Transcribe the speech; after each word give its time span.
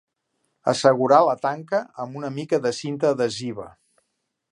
Assegurar 0.71 1.19
la 1.27 1.35
tanca 1.43 1.81
amb 2.05 2.17
una 2.21 2.31
mica 2.39 2.61
de 2.67 2.73
cinta 2.79 3.13
adhesiva. 3.17 3.69